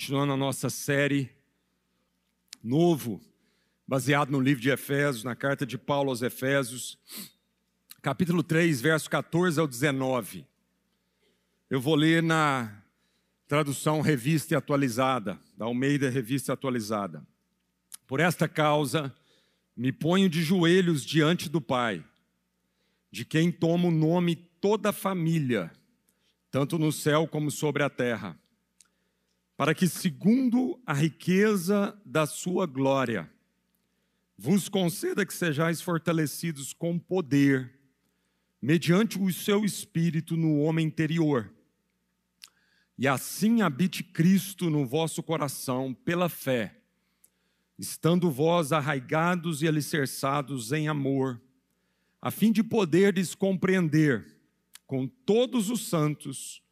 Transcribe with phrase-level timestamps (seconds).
[0.00, 1.28] continuando a nossa série
[2.64, 3.20] novo,
[3.86, 6.98] baseado no livro de Efésios, na carta de Paulo aos Efésios,
[8.00, 10.46] capítulo 3, verso 14 ao 19.
[11.68, 12.82] Eu vou ler na
[13.46, 17.22] tradução revista e atualizada, da Almeida Revista Atualizada.
[18.06, 19.14] Por esta causa,
[19.76, 22.02] me ponho de joelhos diante do Pai,
[23.12, 25.70] de quem tomo o nome toda a família
[26.50, 28.39] tanto no céu como sobre a terra,
[29.60, 33.30] para que, segundo a riqueza da sua glória,
[34.34, 37.70] vos conceda que sejais fortalecidos com poder,
[38.62, 41.52] mediante o seu espírito no homem interior.
[42.96, 46.80] E assim habite Cristo no vosso coração pela fé,
[47.78, 51.38] estando vós arraigados e alicerçados em amor,
[52.18, 54.26] a fim de poderdes compreender
[54.86, 56.62] com todos os santos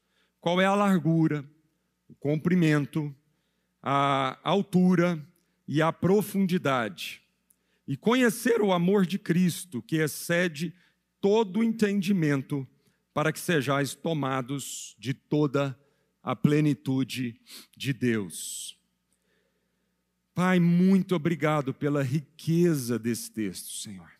[0.41, 1.45] qual é a largura,
[2.09, 3.15] o comprimento,
[3.83, 5.25] a altura
[5.67, 7.23] e a profundidade,
[7.87, 10.75] e conhecer o amor de Cristo, que excede
[11.21, 12.67] todo entendimento,
[13.13, 15.79] para que sejais tomados de toda
[16.23, 17.41] a plenitude
[17.77, 18.79] de Deus.
[20.35, 24.13] Pai, muito obrigado pela riqueza desse texto, Senhor.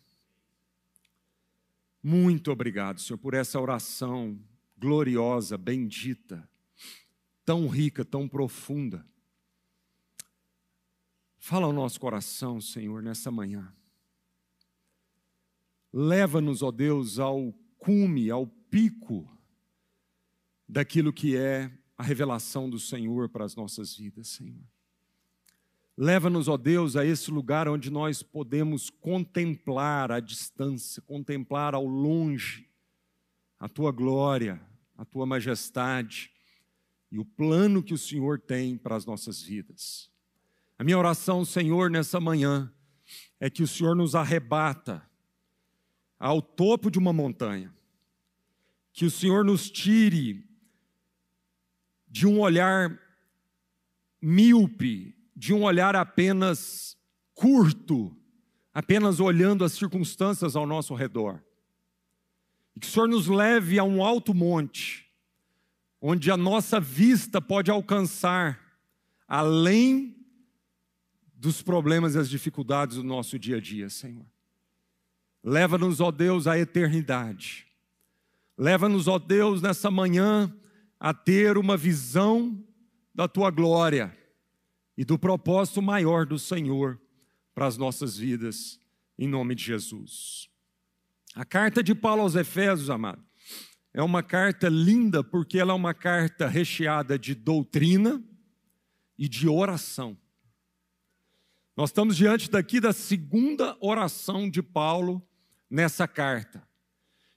[2.03, 4.37] Muito obrigado, Senhor, por essa oração
[4.77, 6.48] gloriosa, bendita,
[7.49, 9.03] tão rica, tão profunda.
[11.39, 13.73] Fala ao nosso coração, Senhor, nessa manhã.
[15.91, 19.27] Leva-nos, ó Deus, ao cume, ao pico
[20.67, 24.61] daquilo que é a revelação do Senhor para as nossas vidas, Senhor.
[25.97, 32.69] Leva-nos, ó Deus, a esse lugar onde nós podemos contemplar à distância, contemplar ao longe
[33.59, 34.61] a tua glória,
[34.95, 36.31] a tua majestade
[37.11, 40.09] e o plano que o Senhor tem para as nossas vidas.
[40.77, 42.71] A minha oração, Senhor, nessa manhã
[43.39, 45.07] é que o Senhor nos arrebata
[46.19, 47.73] ao topo de uma montanha,
[48.93, 50.47] que o Senhor nos tire
[52.07, 52.99] de um olhar
[54.21, 56.97] míope, de um olhar apenas
[57.33, 58.15] curto,
[58.73, 61.41] apenas olhando as circunstâncias ao nosso redor.
[62.75, 65.08] E que o Senhor nos leve a um alto monte,
[66.01, 68.59] onde a nossa vista pode alcançar
[69.27, 70.15] além
[71.35, 74.25] dos problemas e as dificuldades do nosso dia a dia, Senhor.
[75.43, 77.65] Leva-nos, ó Deus, à eternidade.
[78.57, 80.53] Leva-nos, ó Deus, nessa manhã
[80.99, 82.61] a ter uma visão
[83.15, 84.15] da tua glória
[84.97, 86.99] e do propósito maior do Senhor
[87.55, 88.79] para as nossas vidas,
[89.17, 90.49] em nome de Jesus.
[91.33, 93.23] A carta de Paulo aos Efésios, amado,
[93.93, 98.23] é uma carta linda porque ela é uma carta recheada de doutrina
[99.17, 100.17] e de oração.
[101.75, 105.25] Nós estamos diante daqui da segunda oração de Paulo
[105.69, 106.67] nessa carta.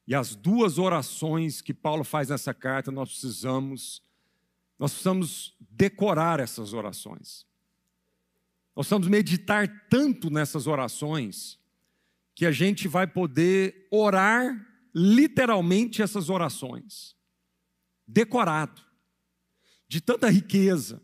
[0.06, 4.02] E as duas orações que Paulo faz nessa carta, nós precisamos
[4.78, 7.46] nós precisamos decorar essas orações.
[8.74, 11.56] Nós vamos meditar tanto nessas orações
[12.34, 17.16] que a gente vai poder orar literalmente essas orações,
[18.06, 18.82] decorado,
[19.88, 21.02] de tanta riqueza.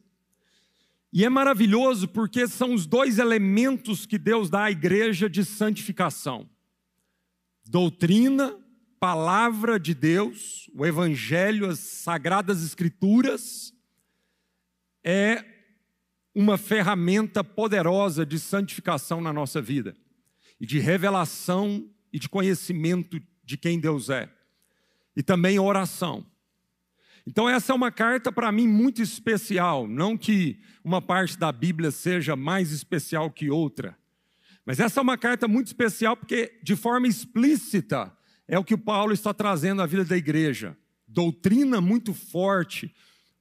[1.12, 6.48] E é maravilhoso porque são os dois elementos que Deus dá à igreja de santificação:
[7.64, 8.58] doutrina,
[9.00, 13.72] palavra de Deus, o evangelho, as sagradas escrituras,
[15.02, 15.44] é
[16.34, 19.96] uma ferramenta poderosa de santificação na nossa vida
[20.60, 24.28] e de revelação e de conhecimento de quem Deus é.
[25.16, 26.24] E também oração.
[27.26, 29.88] Então, essa é uma carta para mim muito especial.
[29.88, 33.96] Não que uma parte da Bíblia seja mais especial que outra,
[34.66, 38.14] mas essa é uma carta muito especial porque, de forma explícita,
[38.46, 40.76] é o que o Paulo está trazendo à vida da igreja.
[41.06, 42.94] Doutrina muito forte,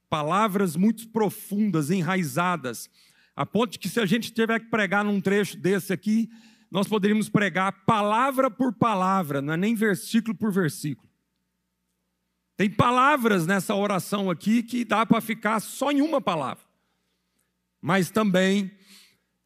[0.08, 2.88] palavras muito profundas, enraizadas,
[3.36, 6.30] a ponto de que se a gente tiver que pregar num trecho desse aqui,
[6.70, 11.08] nós poderíamos pregar palavra por palavra, não é nem versículo por versículo.
[12.56, 16.64] Tem palavras nessa oração aqui que dá para ficar só em uma palavra.
[17.80, 18.70] Mas também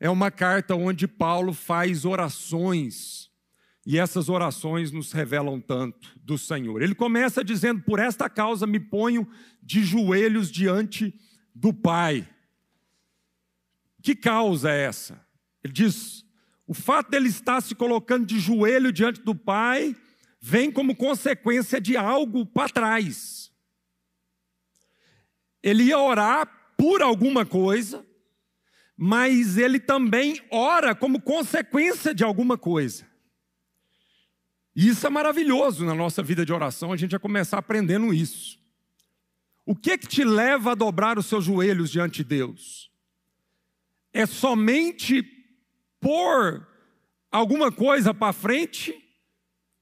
[0.01, 3.31] é uma carta onde Paulo faz orações
[3.85, 6.83] e essas orações nos revelam tanto do Senhor.
[6.83, 9.29] Ele começa dizendo: Por esta causa me ponho
[9.63, 11.15] de joelhos diante
[11.55, 12.29] do Pai.
[14.01, 15.25] Que causa é essa?
[15.63, 16.25] Ele diz:
[16.73, 19.95] o fato dele estar se colocando de joelho diante do Pai
[20.41, 23.53] vem como consequência de algo para trás.
[25.63, 26.47] ele ia orar
[26.79, 28.07] por alguma coisa,
[28.97, 33.07] mas ele também ora como consequência de alguma coisa.
[34.75, 38.59] E isso é maravilhoso na nossa vida de oração, a gente vai começar aprendendo isso.
[39.67, 42.91] O que que te leva a dobrar os seus joelhos diante de Deus?
[44.11, 45.42] É somente
[46.03, 46.67] pôr
[47.31, 48.93] alguma coisa para frente,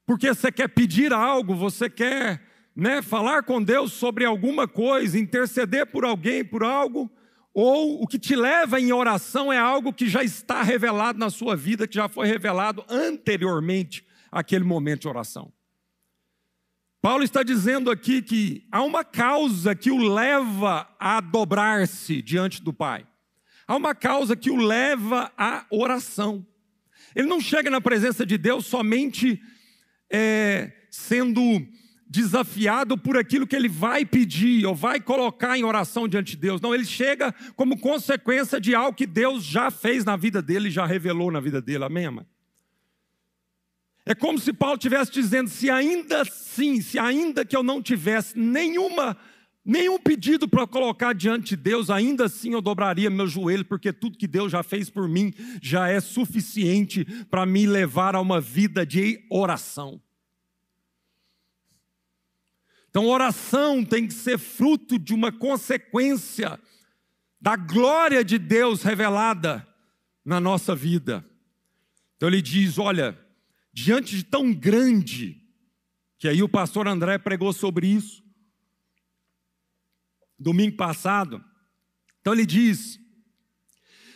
[0.06, 2.46] porque você quer pedir algo, você quer
[2.76, 7.10] né, falar com Deus sobre alguma coisa, interceder por alguém, por algo,
[7.52, 11.56] ou o que te leva em oração é algo que já está revelado na sua
[11.56, 15.52] vida, que já foi revelado anteriormente àquele momento de oração.
[17.02, 22.74] Paulo está dizendo aqui que há uma causa que o leva a dobrar-se diante do
[22.74, 23.06] Pai.
[23.70, 26.44] Há uma causa que o leva à oração.
[27.14, 29.40] Ele não chega na presença de Deus somente
[30.12, 31.40] é, sendo
[32.04, 36.60] desafiado por aquilo que ele vai pedir ou vai colocar em oração diante de Deus.
[36.60, 40.84] Não, ele chega como consequência de algo que Deus já fez na vida dele, já
[40.84, 41.84] revelou na vida dele.
[41.84, 42.26] Amém, amém?
[44.04, 48.36] É como se Paulo estivesse dizendo: se ainda assim, se ainda que eu não tivesse
[48.36, 49.16] nenhuma,
[49.64, 54.18] nenhum pedido para colocar diante de Deus, ainda assim eu dobraria meu joelho, porque tudo
[54.18, 58.84] que Deus já fez por mim já é suficiente para me levar a uma vida
[58.84, 60.00] de oração.
[62.88, 66.58] Então, oração tem que ser fruto de uma consequência
[67.40, 69.66] da glória de Deus revelada
[70.24, 71.24] na nossa vida.
[72.16, 73.16] Então, ele diz: olha,
[73.72, 75.40] diante de tão grande,
[76.18, 78.24] que aí o pastor André pregou sobre isso,
[80.40, 81.44] domingo passado.
[82.20, 82.98] Então, ele diz: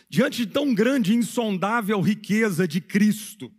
[0.09, 3.51] diante de tão grande e insondável riqueza de Cristo,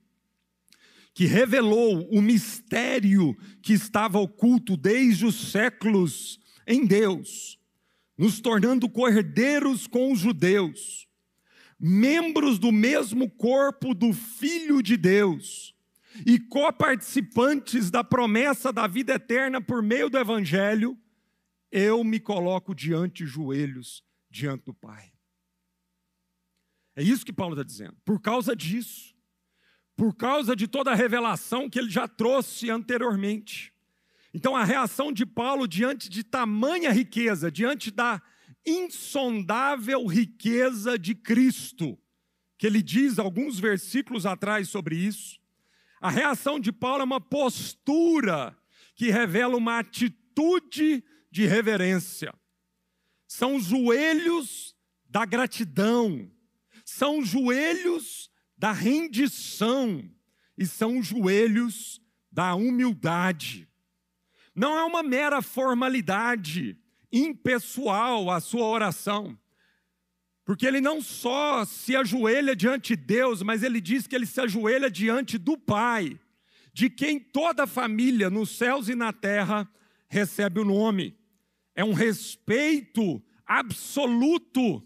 [1.14, 7.58] que revelou o mistério que estava oculto desde os séculos em Deus,
[8.18, 11.06] nos tornando cordeiros com os judeus,
[11.78, 15.74] membros do mesmo corpo do Filho de Deus
[16.24, 20.96] e coparticipantes da promessa da vida eterna por meio do Evangelho,
[21.76, 25.12] eu me coloco diante joelhos diante do Pai.
[26.96, 27.94] É isso que Paulo está dizendo.
[28.02, 29.14] Por causa disso,
[29.94, 33.74] por causa de toda a revelação que ele já trouxe anteriormente.
[34.32, 38.22] Então, a reação de Paulo diante de tamanha riqueza, diante da
[38.64, 41.98] insondável riqueza de Cristo,
[42.56, 45.38] que ele diz alguns versículos atrás sobre isso,
[46.00, 48.56] a reação de Paulo é uma postura
[48.94, 52.34] que revela uma atitude de reverência.
[53.26, 54.76] São os joelhos
[55.08, 56.30] da gratidão,
[56.84, 60.08] são os joelhos da rendição
[60.56, 62.00] e são os joelhos
[62.30, 63.68] da humildade.
[64.54, 66.78] Não é uma mera formalidade
[67.12, 69.38] impessoal a sua oração.
[70.44, 74.40] Porque ele não só se ajoelha diante de Deus, mas ele diz que ele se
[74.40, 76.18] ajoelha diante do Pai,
[76.72, 79.68] de quem toda a família nos céus e na terra
[80.08, 81.16] recebe o nome.
[81.74, 84.82] É um respeito absoluto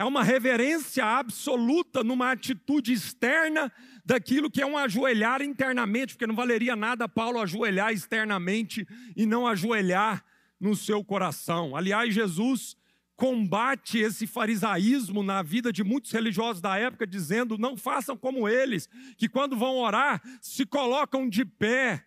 [0.00, 3.70] é uma reverência absoluta numa atitude externa
[4.02, 9.46] daquilo que é um ajoelhar internamente, porque não valeria nada Paulo ajoelhar externamente e não
[9.46, 10.24] ajoelhar
[10.58, 11.76] no seu coração.
[11.76, 12.78] Aliás, Jesus
[13.14, 18.88] combate esse farisaísmo na vida de muitos religiosos da época, dizendo: não façam como eles,
[19.18, 22.02] que quando vão orar se colocam de pé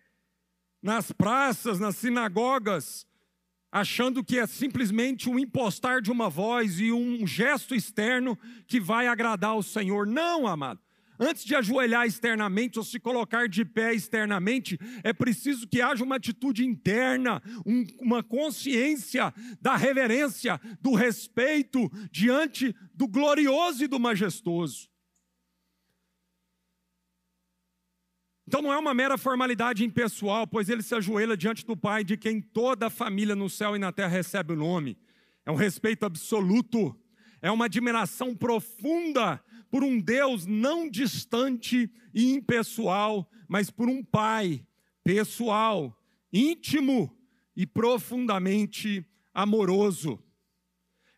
[0.84, 3.06] nas praças, nas sinagogas,
[3.72, 9.08] achando que é simplesmente um impostar de uma voz e um gesto externo que vai
[9.08, 10.06] agradar ao Senhor.
[10.06, 10.78] Não, amado.
[11.18, 16.16] Antes de ajoelhar externamente ou se colocar de pé externamente, é preciso que haja uma
[16.16, 24.88] atitude interna, um, uma consciência da reverência, do respeito diante do glorioso e do majestoso.
[28.46, 32.16] Então não é uma mera formalidade impessoal, pois ele se ajoelha diante do Pai, de
[32.16, 34.98] quem toda a família no céu e na terra recebe o nome.
[35.46, 36.94] É um respeito absoluto,
[37.40, 44.64] é uma admiração profunda por um Deus não distante e impessoal, mas por um Pai
[45.02, 45.98] pessoal,
[46.32, 47.16] íntimo
[47.56, 50.22] e profundamente amoroso.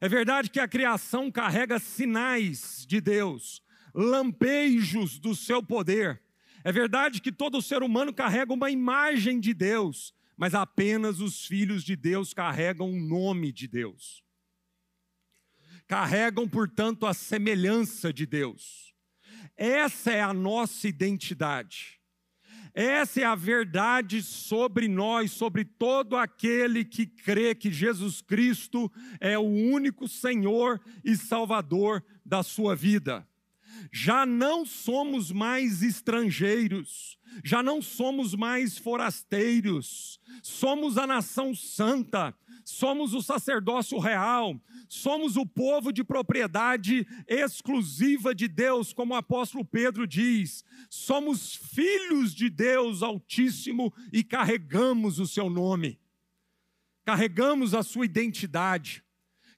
[0.01, 3.63] É verdade que a criação carrega sinais de Deus,
[3.95, 6.23] lampejos do seu poder
[6.67, 11.85] é verdade que todo ser humano carrega uma imagem de Deus, mas apenas os filhos
[11.85, 14.21] de Deus carregam o nome de Deus.
[15.87, 18.93] Carregam, portanto, a semelhança de Deus.
[19.57, 22.01] Essa é a nossa identidade.
[22.75, 29.39] Essa é a verdade sobre nós, sobre todo aquele que crê que Jesus Cristo é
[29.39, 33.25] o único Senhor e Salvador da sua vida.
[33.93, 43.15] Já não somos mais estrangeiros, já não somos mais forasteiros, somos a nação santa, somos
[43.15, 50.07] o sacerdócio real, somos o povo de propriedade exclusiva de Deus, como o apóstolo Pedro
[50.07, 56.01] diz, somos filhos de Deus Altíssimo e carregamos o seu nome,
[57.05, 59.06] carregamos a sua identidade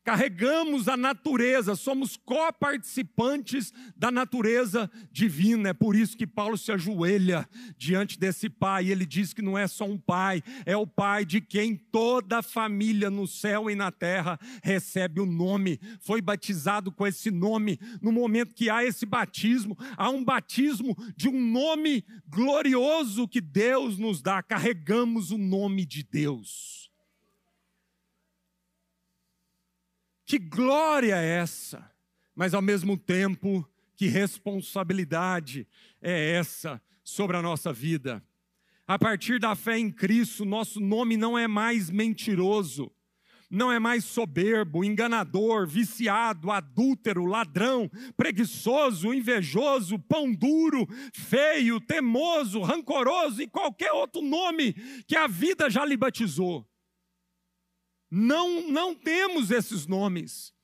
[0.09, 5.69] carregamos a natureza, somos coparticipantes da natureza divina.
[5.69, 7.47] É por isso que Paulo se ajoelha
[7.77, 8.89] diante desse pai.
[8.89, 12.43] Ele diz que não é só um pai, é o pai de quem toda a
[12.43, 15.79] família no céu e na terra recebe o nome.
[16.01, 17.79] Foi batizado com esse nome.
[18.01, 23.99] No momento que há esse batismo, há um batismo de um nome glorioso que Deus
[23.99, 24.43] nos dá.
[24.43, 26.78] Carregamos o nome de Deus.
[30.29, 31.91] Que glória é essa?
[32.37, 33.67] Mas ao mesmo tempo,
[33.97, 35.67] que responsabilidade
[36.03, 38.23] é essa sobre a nossa vida?
[38.87, 42.93] A partir da fé em Cristo, nosso nome não é mais mentiroso,
[43.51, 53.41] não é mais soberbo, enganador, viciado, adúltero, ladrão, preguiçoso, invejoso, pão duro, feio, temoso, rancoroso
[53.41, 54.75] e qualquer outro nome
[55.07, 56.69] que a vida já lhe batizou.
[58.11, 60.55] Não, não temos esses nomes.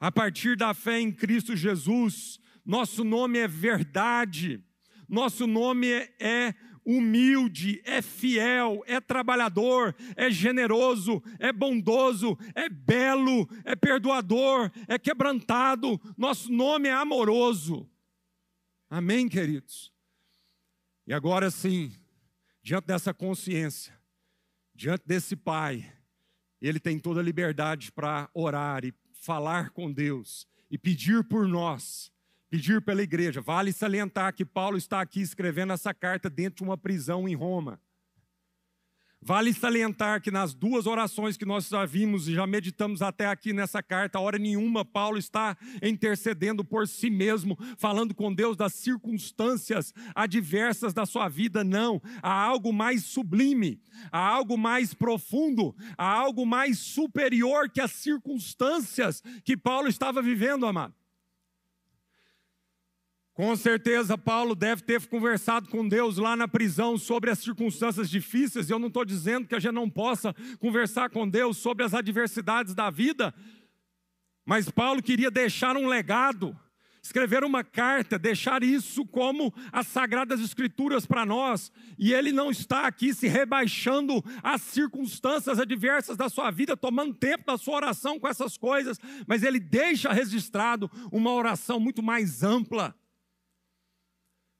[0.00, 4.62] A partir da fé em Cristo Jesus, nosso nome é verdade,
[5.08, 13.46] nosso nome é, é humilde, é fiel, é trabalhador, é generoso, é bondoso, é belo,
[13.64, 17.86] é perdoador, é quebrantado, nosso nome é amoroso.
[18.88, 19.92] Amém, queridos?
[21.06, 21.92] E agora sim,
[22.62, 23.98] diante dessa consciência,
[24.74, 25.97] diante desse Pai,
[26.60, 32.12] ele tem toda a liberdade para orar e falar com Deus e pedir por nós,
[32.50, 33.40] pedir pela igreja.
[33.40, 37.80] Vale salientar que Paulo está aqui escrevendo essa carta dentro de uma prisão em Roma.
[39.20, 43.52] Vale salientar que nas duas orações que nós já vimos e já meditamos até aqui
[43.52, 49.92] nessa carta, hora nenhuma Paulo está intercedendo por si mesmo, falando com Deus das circunstâncias
[50.14, 52.00] adversas da sua vida, não.
[52.22, 53.80] Há algo mais sublime,
[54.12, 60.64] há algo mais profundo, há algo mais superior que as circunstâncias que Paulo estava vivendo,
[60.64, 60.97] amado.
[63.38, 68.68] Com certeza, Paulo deve ter conversado com Deus lá na prisão sobre as circunstâncias difíceis.
[68.68, 72.74] Eu não estou dizendo que a gente não possa conversar com Deus sobre as adversidades
[72.74, 73.32] da vida,
[74.44, 76.58] mas Paulo queria deixar um legado,
[77.00, 81.70] escrever uma carta, deixar isso como as sagradas escrituras para nós.
[81.96, 87.46] E ele não está aqui se rebaixando às circunstâncias adversas da sua vida, tomando tempo
[87.46, 92.97] da sua oração com essas coisas, mas ele deixa registrado uma oração muito mais ampla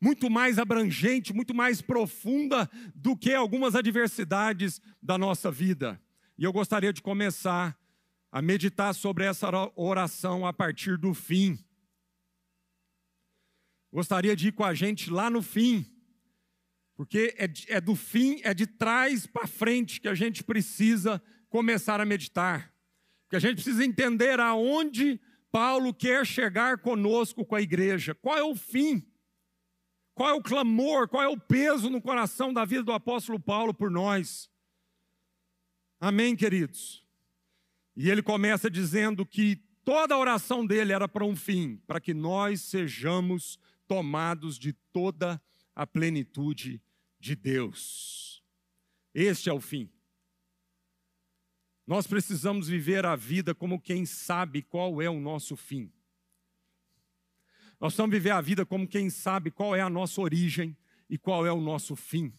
[0.00, 6.00] muito mais abrangente, muito mais profunda do que algumas adversidades da nossa vida.
[6.37, 7.76] E eu gostaria de começar
[8.31, 11.59] a meditar sobre essa oração a partir do fim.
[13.93, 15.87] Gostaria de ir com a gente lá no fim,
[16.95, 22.00] porque é, é do fim, é de trás para frente que a gente precisa começar
[22.00, 22.73] a meditar.
[23.25, 28.14] Porque a gente precisa entender aonde Paulo quer chegar conosco com a igreja.
[28.14, 29.07] Qual é o fim?
[30.18, 33.72] Qual é o clamor, qual é o peso no coração da vida do apóstolo Paulo
[33.72, 34.50] por nós?
[36.00, 37.06] Amém, queridos?
[37.94, 42.12] E ele começa dizendo que toda a oração dele era para um fim, para que
[42.12, 45.40] nós sejamos tomados de toda
[45.72, 46.82] a plenitude
[47.20, 48.42] de Deus.
[49.14, 49.88] Este é o fim.
[51.87, 55.92] Nós precisamos viver a vida como quem sabe qual é o nosso fim.
[57.80, 60.76] Nós precisamos viver a vida como quem sabe qual é a nossa origem
[61.08, 62.32] e qual é o nosso fim.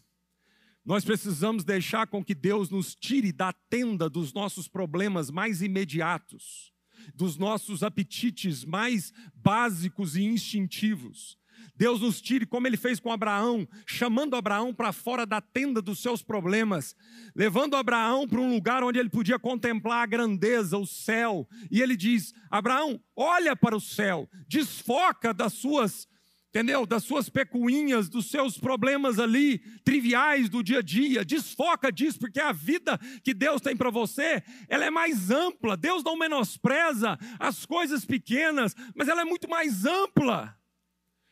[0.83, 6.73] Nós precisamos deixar com que Deus nos tire da tenda dos nossos problemas mais imediatos,
[7.15, 11.38] dos nossos apetites mais básicos e instintivos,
[11.75, 16.01] Deus nos tire, como ele fez com Abraão, chamando Abraão para fora da tenda dos
[16.01, 16.95] seus problemas,
[17.35, 21.47] levando Abraão para um lugar onde ele podia contemplar a grandeza, o céu.
[21.71, 26.07] E ele diz: Abraão, olha para o céu, desfoca das suas,
[26.49, 26.85] entendeu?
[26.85, 32.39] Das suas pecuinhas, dos seus problemas ali, triviais do dia a dia, desfoca disso, porque
[32.39, 35.77] a vida que Deus tem para você, ela é mais ampla.
[35.77, 40.58] Deus não menospreza as coisas pequenas, mas ela é muito mais ampla.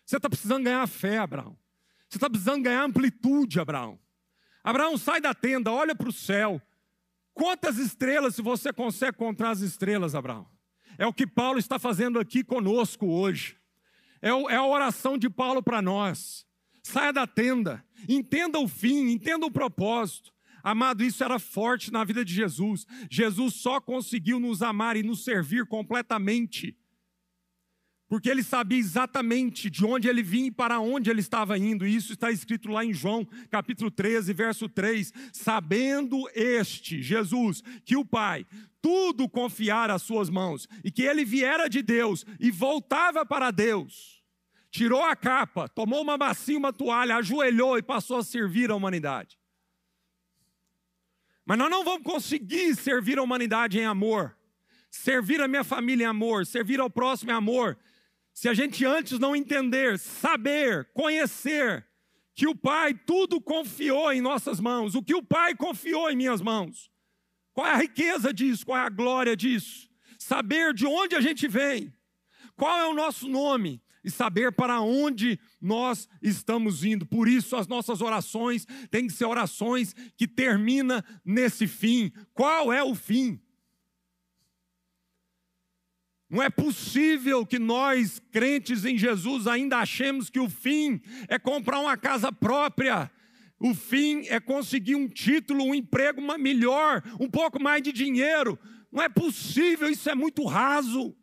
[0.07, 1.57] Você está precisando ganhar fé, Abraão.
[2.07, 3.99] Você está precisando ganhar amplitude, Abraão.
[4.63, 6.61] Abraão, sai da tenda, olha para o céu.
[7.33, 10.47] Quantas estrelas, se você consegue contar as estrelas, Abraão?
[10.97, 13.57] É o que Paulo está fazendo aqui conosco hoje.
[14.21, 16.47] É, é a oração de Paulo para nós.
[16.81, 20.33] Saia da tenda, entenda o fim, entenda o propósito.
[20.63, 22.87] Amado, isso era forte na vida de Jesus.
[23.11, 26.77] Jesus só conseguiu nos amar e nos servir completamente
[28.07, 31.85] porque ele sabia exatamente de onde ele vinha e para onde ele estava indo.
[31.85, 35.11] E isso está escrito lá em João, capítulo 13, verso 3.
[35.33, 38.45] Sabendo este, Jesus, que o Pai
[38.81, 44.23] tudo confiara às suas mãos e que ele viera de Deus e voltava para Deus,
[44.71, 49.37] tirou a capa, tomou uma bacia, uma toalha, ajoelhou e passou a servir a humanidade.
[51.45, 54.37] Mas nós não vamos conseguir servir a humanidade em amor,
[54.89, 57.77] servir a minha família em amor, servir ao próximo em amor,
[58.37, 61.83] se a gente antes não entender, saber, conhecer
[62.35, 66.39] que o Pai tudo confiou em nossas mãos, o que o Pai confiou em minhas
[66.39, 66.91] mãos,
[67.51, 69.89] qual é a riqueza disso, qual é a glória disso,
[70.19, 71.91] saber de onde a gente vem,
[72.55, 77.07] qual é o nosso nome e saber para onde nós estamos indo.
[77.07, 82.11] Por isso as nossas orações têm que ser orações que termina nesse fim.
[82.35, 83.41] Qual é o fim?
[86.29, 91.79] Não é possível que nós, crentes em Jesus, ainda achemos que o fim é comprar
[91.79, 93.09] uma casa própria.
[93.59, 98.59] O fim é conseguir um título, um emprego melhor, um pouco mais de dinheiro.
[98.91, 101.15] Não é possível, isso é muito raso.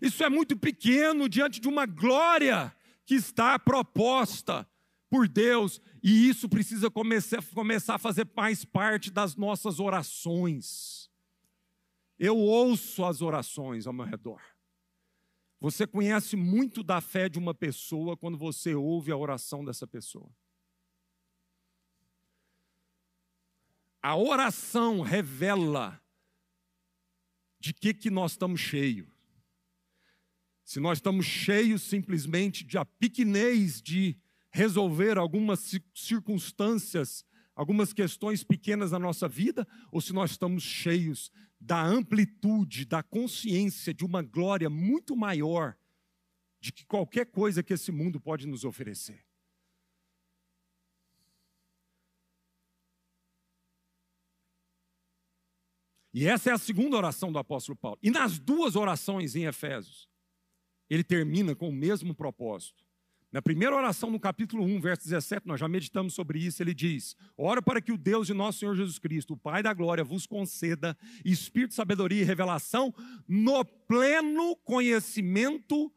[0.00, 4.68] Isso é muito pequeno diante de uma glória que está proposta
[5.10, 5.80] por Deus.
[6.02, 11.05] E isso precisa começar, a fazer mais parte das nossas orações.
[12.18, 14.40] Eu ouço as orações ao meu redor.
[15.60, 20.30] Você conhece muito da fé de uma pessoa quando você ouve a oração dessa pessoa.
[24.02, 26.00] A oração revela
[27.58, 29.08] de que, que nós estamos cheios.
[30.64, 34.16] Se nós estamos cheios simplesmente de a pequenez de
[34.50, 37.24] resolver algumas circunstâncias,
[37.54, 43.92] algumas questões pequenas na nossa vida, ou se nós estamos cheios da amplitude, da consciência
[43.92, 45.76] de uma glória muito maior
[46.60, 49.24] de que qualquer coisa que esse mundo pode nos oferecer.
[56.12, 57.98] E essa é a segunda oração do apóstolo Paulo.
[58.02, 60.08] E nas duas orações em Efésios,
[60.88, 62.85] ele termina com o mesmo propósito.
[63.32, 66.62] Na primeira oração, no capítulo 1, verso 17, nós já meditamos sobre isso.
[66.62, 69.74] Ele diz: Ora para que o Deus de nosso Senhor Jesus Cristo, o Pai da
[69.74, 72.94] glória, vos conceda espírito, sabedoria e revelação
[73.28, 75.92] no pleno conhecimento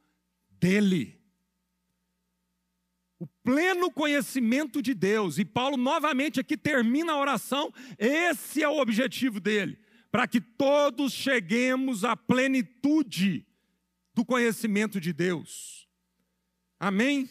[0.60, 1.20] dEle.
[3.20, 5.38] O pleno conhecimento de Deus.
[5.38, 7.72] E Paulo novamente aqui termina a oração.
[7.98, 9.78] Esse é o objetivo dele,
[10.12, 13.46] para que todos cheguemos à plenitude
[14.15, 15.79] do conhecimento de Deus.
[16.80, 17.30] Amém?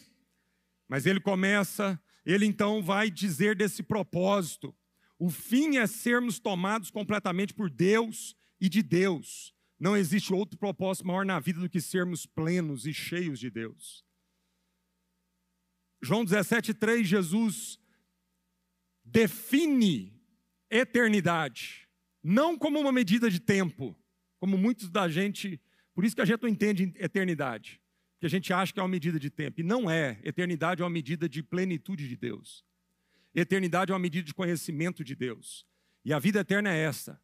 [0.87, 4.75] Mas ele começa, ele então vai dizer desse propósito.
[5.17, 9.53] O fim é sermos tomados completamente por Deus e de Deus.
[9.79, 14.05] Não existe outro propósito maior na vida do que sermos plenos e cheios de Deus.
[16.01, 17.79] João 17,3, Jesus
[19.03, 20.13] define
[20.69, 21.89] eternidade,
[22.23, 23.97] não como uma medida de tempo,
[24.39, 25.59] como muitos da gente,
[25.93, 27.81] por isso que a gente não entende eternidade
[28.19, 29.61] que a gente acha que é uma medida de tempo.
[29.61, 30.19] E não é.
[30.23, 32.65] Eternidade é uma medida de plenitude de Deus.
[33.33, 35.65] Eternidade é uma medida de conhecimento de Deus.
[36.03, 37.21] E a vida eterna é essa: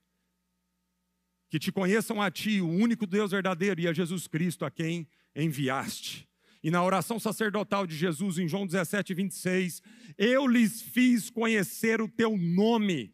[1.49, 5.07] que te conheçam a Ti, o único Deus verdadeiro, e a Jesus Cristo, a quem
[5.35, 6.29] enviaste.
[6.63, 9.81] E na oração sacerdotal de Jesus, em João 17, 26,
[10.17, 13.13] eu lhes fiz conhecer o teu nome,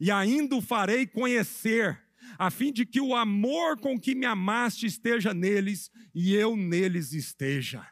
[0.00, 2.01] e ainda o farei conhecer,
[2.38, 7.12] a fim de que o amor com que me amaste esteja neles e eu neles
[7.12, 7.86] esteja.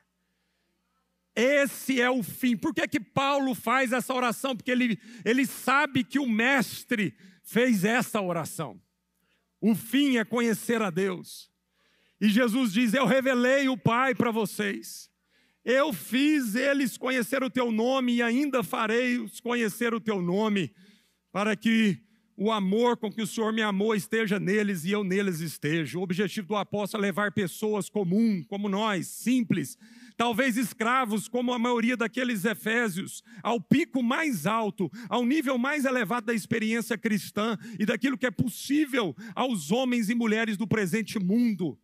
[1.35, 2.57] Esse é o fim.
[2.57, 4.57] Por que, que Paulo faz essa oração?
[4.57, 8.81] Porque ele, ele sabe que o Mestre fez essa oração.
[9.61, 11.51] O fim é conhecer a Deus.
[12.21, 15.11] E Jesus diz: Eu revelei o Pai para vocês.
[15.65, 20.75] Eu fiz eles conhecer o teu nome e ainda farei-os conhecer o teu nome,
[21.31, 22.03] para que
[22.41, 25.99] o amor com que o Senhor me amou esteja neles e eu neles esteja.
[25.99, 29.77] O objetivo do apóstolo é levar pessoas comuns, como nós, simples,
[30.17, 36.25] talvez escravos, como a maioria daqueles efésios, ao pico mais alto, ao nível mais elevado
[36.25, 41.79] da experiência cristã e daquilo que é possível aos homens e mulheres do presente mundo.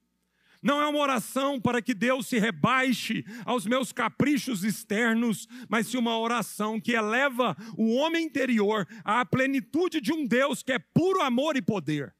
[0.63, 5.97] Não é uma oração para que Deus se rebaixe aos meus caprichos externos, mas sim
[5.97, 11.21] uma oração que eleva o homem interior à plenitude de um Deus que é puro
[11.21, 12.15] amor e poder.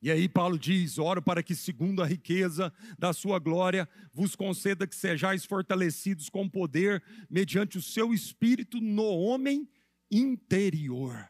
[0.00, 4.86] E aí Paulo diz: Oro para que, segundo a riqueza da sua glória, vos conceda
[4.86, 9.68] que sejais fortalecidos com poder, mediante o seu espírito no homem
[10.10, 11.28] interior.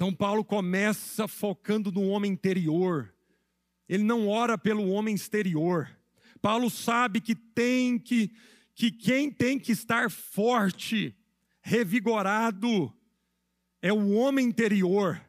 [0.00, 3.14] Então, Paulo começa focando no homem interior,
[3.86, 5.90] ele não ora pelo homem exterior.
[6.40, 8.32] Paulo sabe que tem que,
[8.74, 11.14] que quem tem que estar forte,
[11.60, 12.90] revigorado,
[13.82, 15.20] é o homem interior,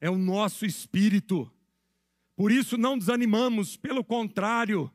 [0.00, 1.52] é o nosso espírito.
[2.34, 4.90] Por isso não desanimamos, pelo contrário,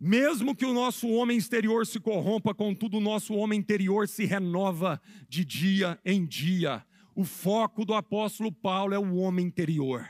[0.00, 4.98] mesmo que o nosso homem exterior se corrompa, contudo, o nosso homem interior se renova
[5.28, 6.86] de dia em dia.
[7.14, 10.08] O foco do apóstolo Paulo é o homem interior.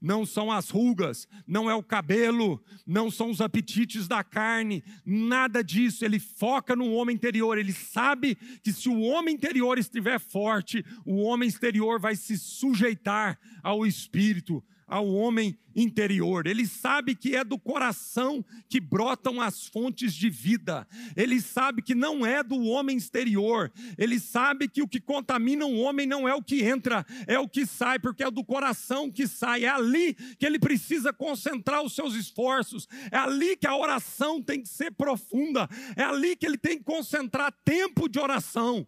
[0.00, 5.62] Não são as rugas, não é o cabelo, não são os apetites da carne, nada
[5.62, 6.04] disso.
[6.04, 7.56] Ele foca no homem interior.
[7.56, 13.38] Ele sabe que se o homem interior estiver forte, o homem exterior vai se sujeitar
[13.62, 14.60] ao espírito,
[14.92, 16.46] ao homem interior.
[16.46, 20.86] Ele sabe que é do coração que brotam as fontes de vida.
[21.16, 23.72] Ele sabe que não é do homem exterior.
[23.96, 27.48] Ele sabe que o que contamina um homem não é o que entra, é o
[27.48, 29.64] que sai, porque é do coração que sai.
[29.64, 32.86] É ali que ele precisa concentrar os seus esforços.
[33.10, 35.66] É ali que a oração tem que ser profunda.
[35.96, 38.86] É ali que ele tem que concentrar tempo de oração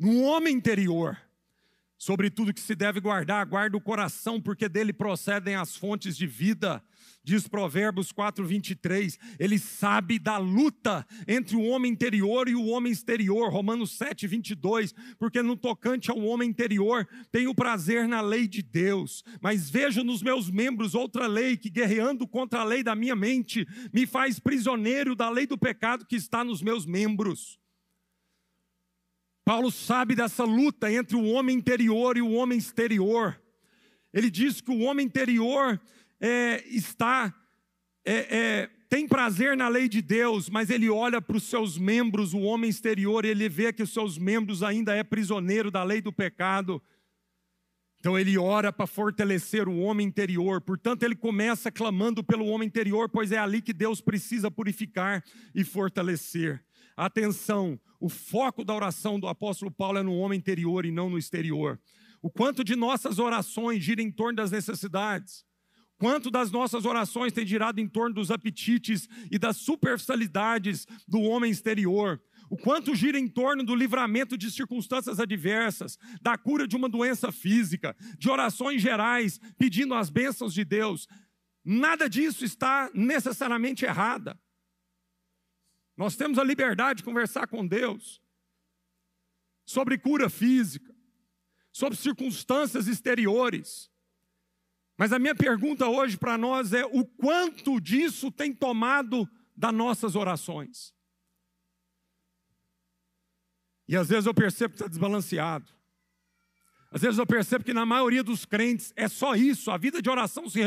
[0.00, 1.16] no homem interior.
[1.98, 6.26] Sobre tudo que se deve guardar, guarda o coração, porque dele procedem as fontes de
[6.26, 6.82] vida.
[7.24, 9.18] Diz Provérbios 4, 23.
[9.38, 13.50] Ele sabe da luta entre o homem interior e o homem exterior.
[13.50, 14.94] Romanos 7, 22.
[15.18, 19.24] Porque no tocante ao homem interior, tenho prazer na lei de Deus.
[19.40, 23.66] Mas vejo nos meus membros outra lei que, guerreando contra a lei da minha mente,
[23.92, 27.58] me faz prisioneiro da lei do pecado que está nos meus membros.
[29.46, 33.40] Paulo sabe dessa luta entre o homem interior e o homem exterior.
[34.12, 35.80] Ele diz que o homem interior
[36.20, 37.32] é, está
[38.04, 42.34] é, é, tem prazer na lei de Deus, mas ele olha para os seus membros,
[42.34, 46.12] o homem exterior, ele vê que os seus membros ainda é prisioneiro da lei do
[46.12, 46.82] pecado.
[48.00, 50.60] Então ele ora para fortalecer o homem interior.
[50.60, 55.22] Portanto, ele começa clamando pelo homem interior, pois é ali que Deus precisa purificar
[55.54, 56.65] e fortalecer.
[56.96, 61.18] Atenção, o foco da oração do apóstolo Paulo é no homem interior e não no
[61.18, 61.78] exterior.
[62.22, 65.44] O quanto de nossas orações gira em torno das necessidades.
[65.98, 71.50] Quanto das nossas orações tem girado em torno dos apetites e das superficialidades do homem
[71.50, 72.20] exterior.
[72.50, 77.32] O quanto gira em torno do livramento de circunstâncias adversas, da cura de uma doença
[77.32, 81.08] física, de orações gerais pedindo as bênçãos de Deus.
[81.64, 84.38] Nada disso está necessariamente errada.
[85.96, 88.20] Nós temos a liberdade de conversar com Deus
[89.64, 90.94] sobre cura física,
[91.72, 93.90] sobre circunstâncias exteriores.
[94.98, 100.14] Mas a minha pergunta hoje para nós é: o quanto disso tem tomado das nossas
[100.14, 100.94] orações?
[103.88, 105.74] E às vezes eu percebo que está desbalanceado.
[106.90, 110.08] Às vezes eu percebo que na maioria dos crentes é só isso, a vida de
[110.08, 110.60] oração se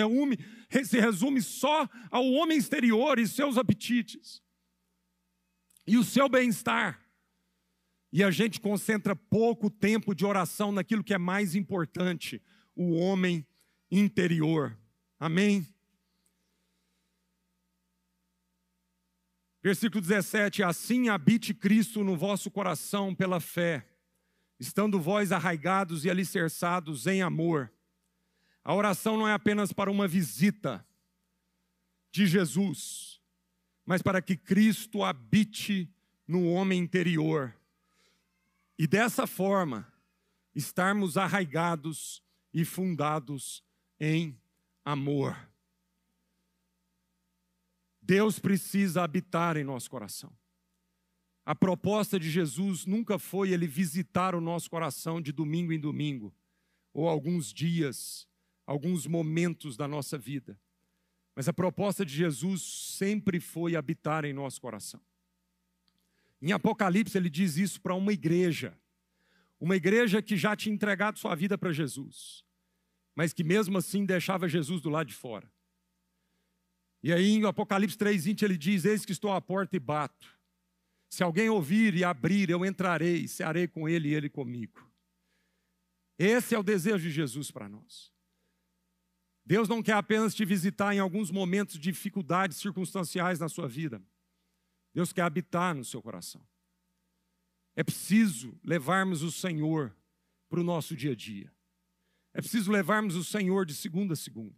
[0.85, 4.41] se resume só ao homem exterior e seus apetites
[5.89, 7.03] e o seu bem-estar.
[8.13, 12.39] E a gente concentra pouco tempo de oração naquilo que é mais importante,
[12.75, 13.43] o homem
[13.89, 14.77] interior.
[15.19, 15.67] Amém?
[19.63, 23.87] Versículo 17: Assim habite Cristo no vosso coração pela fé,
[24.59, 27.73] estando vós arraigados e alicerçados em amor.
[28.63, 30.85] A oração não é apenas para uma visita
[32.11, 33.18] de Jesus,
[33.89, 35.91] mas para que Cristo habite
[36.27, 37.57] no homem interior.
[38.77, 39.91] E dessa forma,
[40.53, 42.21] estarmos arraigados
[42.53, 43.63] e fundados
[43.99, 44.39] em
[44.85, 45.35] amor.
[47.99, 50.31] Deus precisa habitar em nosso coração.
[51.43, 56.31] A proposta de Jesus nunca foi ele visitar o nosso coração de domingo em domingo,
[56.93, 58.27] ou alguns dias,
[58.67, 60.59] alguns momentos da nossa vida.
[61.35, 65.01] Mas a proposta de Jesus sempre foi habitar em nosso coração.
[66.41, 68.77] Em Apocalipse, ele diz isso para uma igreja,
[69.59, 72.43] uma igreja que já tinha entregado sua vida para Jesus,
[73.13, 75.51] mas que mesmo assim deixava Jesus do lado de fora.
[77.01, 80.37] E aí em Apocalipse 3,20 ele diz: Eis que estou à porta e bato.
[81.09, 84.87] Se alguém ouvir e abrir, eu entrarei, cearei com ele e ele comigo.
[86.17, 88.13] Esse é o desejo de Jesus para nós.
[89.45, 94.01] Deus não quer apenas te visitar em alguns momentos de dificuldades circunstanciais na sua vida.
[94.93, 96.45] Deus quer habitar no seu coração.
[97.75, 99.95] É preciso levarmos o Senhor
[100.49, 101.51] para o nosso dia a dia.
[102.33, 104.55] É preciso levarmos o Senhor de segunda a segunda.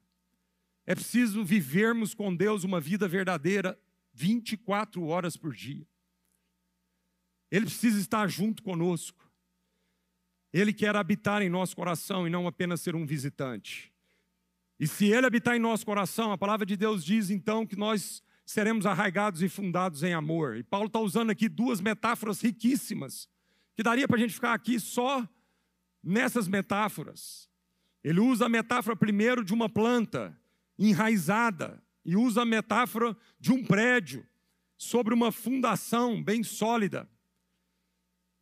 [0.86, 3.80] É preciso vivermos com Deus uma vida verdadeira
[4.14, 5.88] 24 horas por dia.
[7.50, 9.30] Ele precisa estar junto conosco.
[10.54, 13.91] Ele quer habitar em nosso coração e não apenas ser um visitante.
[14.82, 18.24] E se ele habitar em nosso coração, a palavra de Deus diz então que nós
[18.44, 20.58] seremos arraigados e fundados em amor.
[20.58, 23.30] E Paulo está usando aqui duas metáforas riquíssimas,
[23.76, 25.24] que daria para a gente ficar aqui só
[26.04, 27.48] nessas metáforas.
[28.04, 30.36] Ele usa a metáfora primeiro de uma planta
[30.80, 34.26] enraizada, e usa a metáfora de um prédio
[34.76, 37.08] sobre uma fundação bem sólida.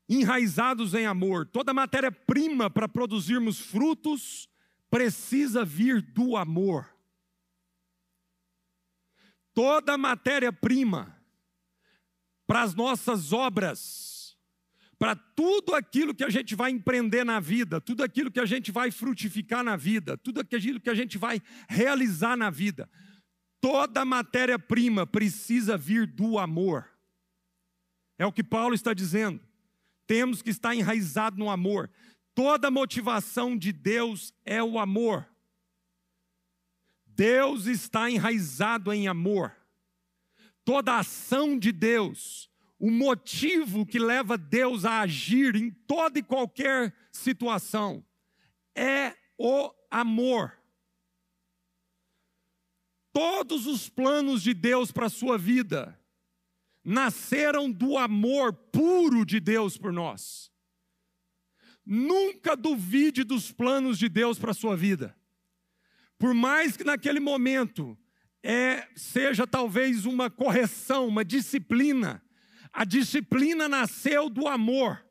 [0.08, 1.48] Enraizados em amor.
[1.48, 4.48] Toda matéria-prima para produzirmos frutos
[4.90, 6.90] precisa vir do amor.
[9.54, 11.16] Toda matéria-prima
[12.48, 14.38] para as nossas obras,
[14.98, 18.72] para tudo aquilo que a gente vai empreender na vida, tudo aquilo que a gente
[18.72, 22.90] vai frutificar na vida, tudo aquilo que a gente vai realizar na vida,
[23.62, 26.90] toda matéria-prima precisa vir do amor.
[28.18, 29.40] É o que Paulo está dizendo.
[30.06, 31.90] Temos que estar enraizado no amor.
[32.42, 35.28] Toda motivação de Deus é o amor.
[37.06, 39.54] Deus está enraizado em amor.
[40.64, 42.50] Toda ação de Deus,
[42.80, 48.06] o motivo que leva Deus a agir em toda e qualquer situação,
[48.74, 50.58] é o amor.
[53.12, 56.00] Todos os planos de Deus para a sua vida
[56.86, 60.50] nasceram do amor puro de Deus por nós.
[61.92, 65.18] Nunca duvide dos planos de Deus para a sua vida.
[66.20, 67.98] Por mais que naquele momento
[68.44, 72.22] é, seja talvez uma correção, uma disciplina,
[72.72, 75.04] a disciplina nasceu do amor.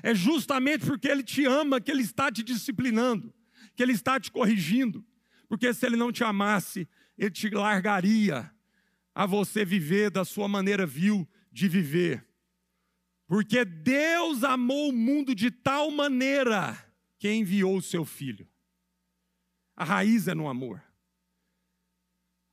[0.00, 3.34] É justamente porque Ele te ama que Ele está te disciplinando,
[3.74, 5.04] que Ele está te corrigindo.
[5.48, 6.88] Porque se Ele não te amasse,
[7.18, 8.48] Ele te largaria
[9.12, 12.25] a você viver da sua maneira vil de viver.
[13.26, 16.76] Porque Deus amou o mundo de tal maneira
[17.18, 18.48] que enviou o seu Filho.
[19.74, 20.82] A raiz é no amor.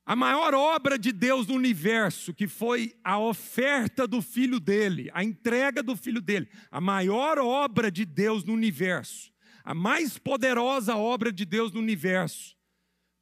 [0.06, 5.24] A maior obra de Deus no universo, que foi a oferta do filho dele, a
[5.24, 9.32] entrega do filho dele, a maior obra de Deus no universo,
[9.64, 12.54] a mais poderosa obra de Deus no universo,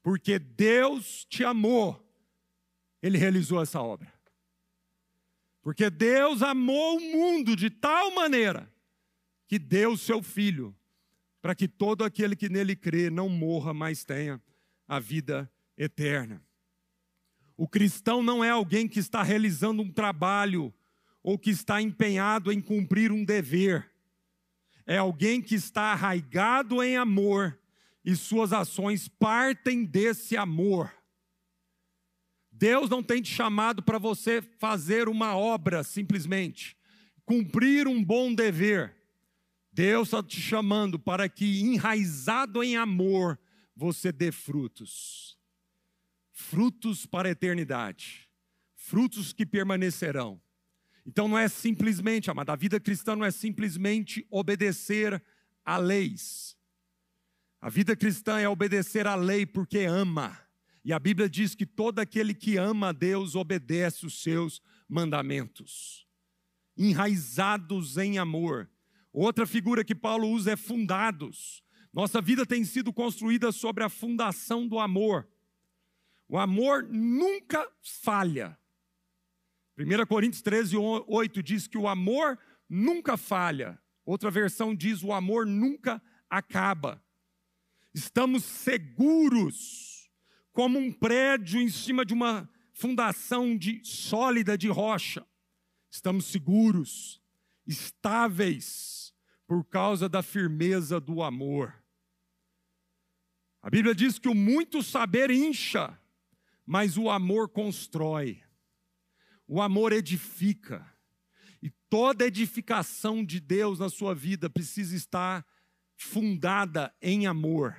[0.03, 2.05] porque Deus te amou,
[3.01, 4.13] ele realizou essa obra.
[5.63, 8.71] Porque Deus amou o mundo de tal maneira
[9.47, 10.77] que deu o seu filho
[11.41, 14.41] para que todo aquele que nele crê não morra, mas tenha
[14.87, 16.43] a vida eterna.
[17.57, 20.75] O cristão não é alguém que está realizando um trabalho
[21.23, 23.89] ou que está empenhado em cumprir um dever.
[24.85, 27.59] É alguém que está arraigado em amor
[28.05, 30.93] e suas ações partem desse amor.
[32.63, 36.77] Deus não tem te chamado para você fazer uma obra simplesmente,
[37.27, 38.95] cumprir um bom dever.
[39.73, 43.37] Deus está te chamando para que, enraizado em amor,
[43.75, 45.37] você dê frutos.
[46.31, 48.31] Frutos para a eternidade.
[48.77, 50.41] Frutos que permanecerão.
[51.05, 55.21] Então não é simplesmente, amada, a vida cristã não é simplesmente obedecer
[55.65, 56.57] a leis.
[57.61, 60.42] A vida cristã é obedecer a lei porque ama.
[60.85, 66.07] E a Bíblia diz que todo aquele que ama a Deus obedece os seus mandamentos.
[66.77, 68.69] Enraizados em amor.
[69.13, 71.63] Outra figura que Paulo usa é fundados.
[71.93, 75.29] Nossa vida tem sido construída sobre a fundação do amor.
[76.27, 78.59] O amor nunca falha.
[79.79, 83.79] 1 Coríntios 13, 8 diz que o amor nunca falha.
[84.05, 87.05] Outra versão diz: o amor nunca acaba.
[87.95, 89.92] Estamos seguros,
[90.53, 95.27] como um prédio em cima de uma fundação de, sólida de rocha.
[95.91, 97.21] Estamos seguros,
[97.67, 99.15] estáveis
[99.47, 101.75] por causa da firmeza do amor.
[103.63, 105.99] A Bíblia diz que o muito saber incha,
[106.67, 108.43] mas o amor constrói.
[109.47, 110.91] O amor edifica.
[111.63, 115.47] E toda edificação de Deus na sua vida precisa estar
[115.95, 117.77] fundada em amor.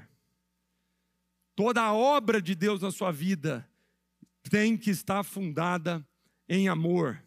[1.55, 3.67] Toda a obra de Deus na sua vida
[4.49, 6.05] tem que estar fundada
[6.49, 7.23] em amor.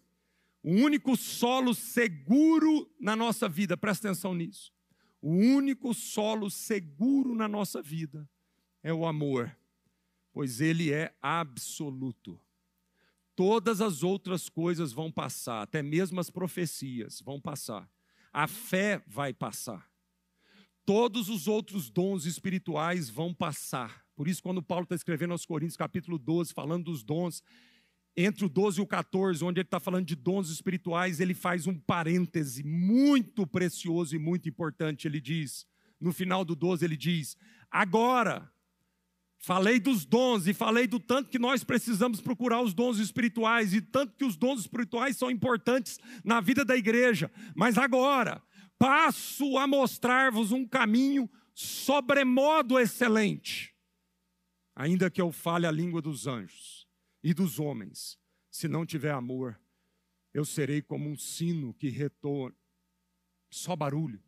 [0.62, 4.72] O único solo seguro na nossa vida, presta atenção nisso.
[5.22, 8.28] O único solo seguro na nossa vida
[8.82, 9.56] é o amor.
[10.32, 12.38] pois ele é absoluto.
[13.34, 17.90] Todas as outras coisas vão passar, até mesmo as profecias vão passar.
[18.30, 19.90] A fé vai passar.
[20.84, 24.05] Todos os outros dons espirituais vão passar.
[24.16, 27.42] Por isso, quando Paulo está escrevendo aos Coríntios, capítulo 12, falando dos dons,
[28.16, 31.66] entre o 12 e o 14, onde ele está falando de dons espirituais, ele faz
[31.66, 35.06] um parêntese muito precioso e muito importante.
[35.06, 35.66] Ele diz,
[36.00, 37.36] no final do 12, ele diz:
[37.70, 38.50] Agora,
[39.38, 43.82] falei dos dons e falei do tanto que nós precisamos procurar os dons espirituais e
[43.82, 47.30] tanto que os dons espirituais são importantes na vida da igreja.
[47.54, 48.42] Mas agora,
[48.78, 53.75] passo a mostrar-vos um caminho sobremodo excelente,
[54.76, 56.86] ainda que eu fale a língua dos anjos
[57.24, 58.18] e dos homens.
[58.50, 59.58] Se não tiver amor,
[60.34, 62.54] eu serei como um sino que retorna,
[63.50, 64.22] só barulho.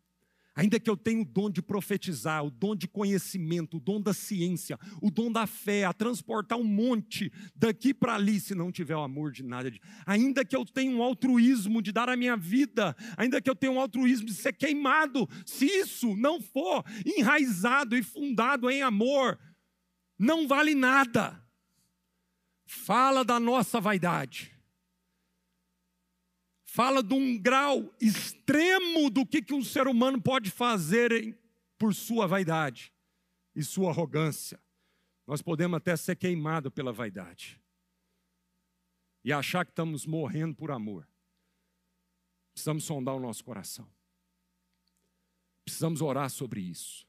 [0.55, 4.13] Ainda que eu tenha o dom de profetizar, o dom de conhecimento, o dom da
[4.13, 8.95] ciência, o dom da fé, a transportar um monte daqui para ali, se não tiver
[8.95, 9.71] o amor de nada.
[10.05, 13.71] Ainda que eu tenha um altruísmo de dar a minha vida, ainda que eu tenha
[13.71, 19.39] um altruísmo de ser queimado, se isso não for enraizado e fundado em amor,
[20.19, 21.41] não vale nada
[22.69, 24.55] fala da nossa vaidade.
[26.65, 31.35] Fala de um grau extremo do que, que um ser humano pode fazer
[31.79, 32.93] por sua vaidade
[33.55, 34.61] e sua arrogância.
[35.25, 37.59] Nós podemos até ser queimados pela vaidade
[39.23, 41.07] e achar que estamos morrendo por amor.
[42.53, 43.89] Precisamos sondar o nosso coração.
[45.65, 47.08] Precisamos orar sobre isso.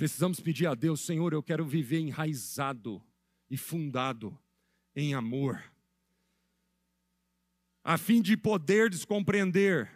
[0.00, 3.02] Precisamos pedir a Deus, Senhor, eu quero viver enraizado
[3.50, 4.34] e fundado
[4.96, 5.62] em amor,
[7.84, 9.92] a fim de poderdes compreender,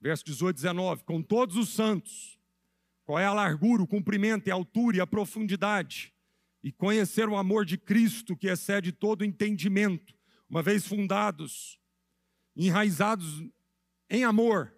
[0.00, 2.38] verso 18, 19, com todos os santos,
[3.04, 6.14] qual é a largura, o comprimento, a altura e a profundidade,
[6.64, 10.14] e conhecer o amor de Cristo que excede todo entendimento,
[10.48, 11.78] uma vez fundados,
[12.56, 13.44] enraizados
[14.08, 14.72] em amor,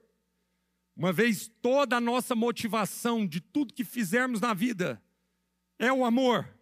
[0.98, 5.02] uma vez toda a nossa motivação de tudo que fizermos na vida
[5.78, 6.58] é o amor,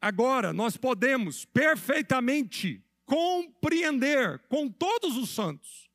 [0.00, 5.90] Agora, nós podemos perfeitamente compreender com todos os santos.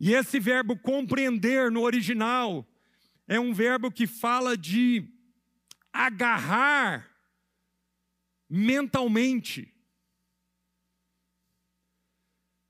[0.00, 2.66] E esse verbo compreender no original
[3.28, 5.08] é um verbo que fala de
[5.92, 7.08] agarrar
[8.48, 9.72] mentalmente.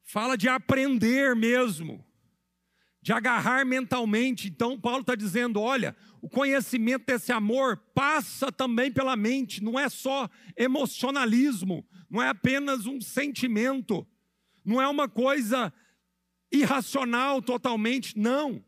[0.03, 2.03] Fala de aprender mesmo,
[3.04, 4.48] de agarrar mentalmente.
[4.48, 9.90] Então, Paulo está dizendo: olha, o conhecimento desse amor passa também pela mente, não é
[9.90, 14.06] só emocionalismo, não é apenas um sentimento,
[14.64, 15.70] não é uma coisa
[16.50, 18.64] irracional totalmente, não.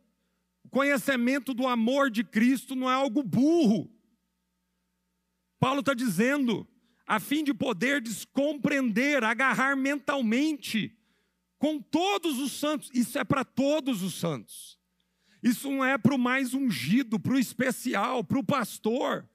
[0.63, 3.91] O conhecimento do amor de Cristo não é algo burro.
[5.59, 6.69] Paulo está dizendo,
[7.07, 10.95] a fim de poder descompreender, agarrar mentalmente
[11.59, 14.79] com todos os santos, isso é para todos os santos.
[15.43, 19.29] Isso não é para o mais ungido, para o especial, para o pastor.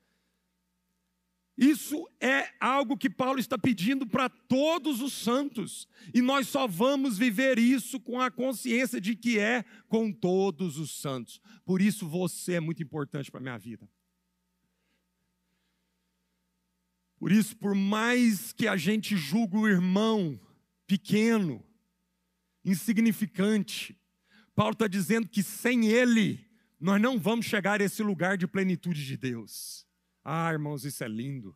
[1.57, 5.87] Isso é algo que Paulo está pedindo para todos os santos.
[6.13, 10.91] E nós só vamos viver isso com a consciência de que é com todos os
[10.91, 11.39] santos.
[11.63, 13.87] Por isso você é muito importante para a minha vida.
[17.19, 20.41] Por isso, por mais que a gente julgue o irmão
[20.87, 21.63] pequeno,
[22.63, 23.97] insignificante,
[24.55, 26.45] Paulo está dizendo que sem Ele,
[26.79, 29.85] nós não vamos chegar a esse lugar de plenitude de Deus.
[30.23, 31.55] Ah, irmãos, isso é lindo.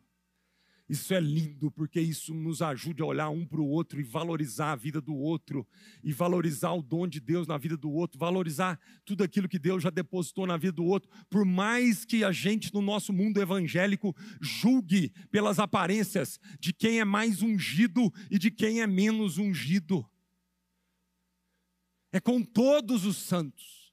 [0.88, 4.70] Isso é lindo porque isso nos ajuda a olhar um para o outro e valorizar
[4.70, 5.66] a vida do outro,
[6.02, 9.82] e valorizar o dom de Deus na vida do outro, valorizar tudo aquilo que Deus
[9.82, 11.10] já depositou na vida do outro.
[11.28, 17.04] Por mais que a gente no nosso mundo evangélico julgue pelas aparências de quem é
[17.04, 20.08] mais ungido e de quem é menos ungido
[22.12, 23.92] é com todos os santos.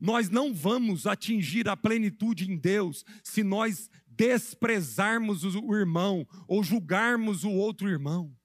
[0.00, 7.44] Nós não vamos atingir a plenitude em Deus se nós desprezarmos o irmão ou julgarmos
[7.44, 8.36] o outro irmão.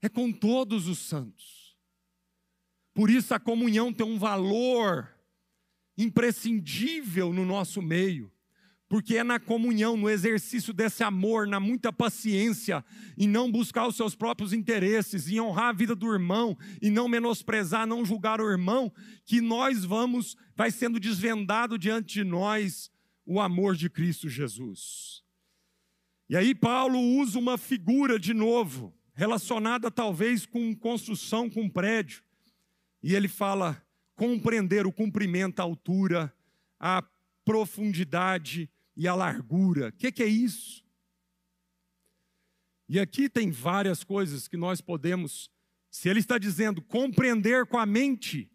[0.00, 1.76] É com todos os santos.
[2.94, 5.14] Por isso a comunhão tem um valor
[5.96, 8.32] imprescindível no nosso meio
[8.88, 12.82] porque é na comunhão, no exercício desse amor, na muita paciência,
[13.18, 17.06] e não buscar os seus próprios interesses, e honrar a vida do irmão, e não
[17.06, 18.90] menosprezar, não julgar o irmão,
[19.26, 22.90] que nós vamos, vai sendo desvendado diante de nós
[23.26, 25.22] o amor de Cristo Jesus.
[26.30, 32.22] E aí Paulo usa uma figura de novo, relacionada talvez com construção, com prédio,
[33.02, 33.82] e ele fala
[34.14, 36.32] compreender o comprimento, a altura,
[36.80, 37.04] a
[37.44, 39.88] profundidade, e a largura.
[39.88, 40.84] O que, que é isso?
[42.88, 45.48] E aqui tem várias coisas que nós podemos,
[45.88, 48.50] se ele está dizendo compreender com a mente,